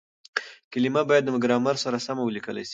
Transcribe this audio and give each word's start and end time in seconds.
کليمه 0.73 1.01
بايد 1.09 1.23
د 1.25 1.29
ګرامر 1.43 1.75
سره 1.83 1.97
سمه 2.07 2.21
وليکل 2.25 2.57
سي. 2.67 2.69